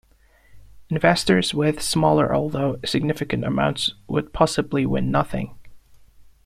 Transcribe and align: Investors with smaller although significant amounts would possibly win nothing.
Investors 0.89 1.53
with 1.53 1.79
smaller 1.79 2.33
although 2.33 2.79
significant 2.83 3.45
amounts 3.45 3.93
would 4.07 4.33
possibly 4.33 4.83
win 4.83 5.11
nothing. 5.11 5.55